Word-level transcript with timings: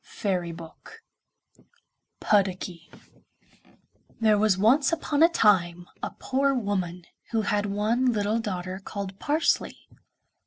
PUDDOCKY 0.03 0.49
(From 0.81 1.65
the 2.19 2.53
German) 2.55 3.25
There 4.19 4.37
was 4.39 4.57
once 4.57 4.91
upon 4.91 5.21
a 5.21 5.29
time 5.29 5.85
a 6.01 6.09
poor 6.17 6.55
woman 6.55 7.03
who 7.29 7.43
had 7.43 7.67
one 7.67 8.11
little 8.11 8.39
daughter 8.39 8.79
called 8.83 9.19
'Parsley. 9.19 9.77